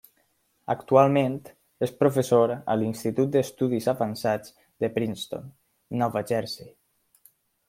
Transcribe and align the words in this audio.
Actualment 0.73 1.35
és 1.87 1.93
professor 1.99 2.53
a 2.55 2.77
l'Institut 2.83 3.31
d'Estudis 3.37 3.91
Avançats 3.95 4.57
de 4.85 4.91
Princeton, 4.97 5.49
Nova 6.03 6.27
Jersey. 6.35 6.73